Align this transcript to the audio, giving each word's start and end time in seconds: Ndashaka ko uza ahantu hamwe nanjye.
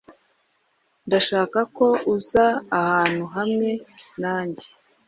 Ndashaka 1.07 1.59
ko 1.75 1.87
uza 2.15 2.45
ahantu 2.79 3.23
hamwe 3.35 3.69
nanjye. 4.21 4.65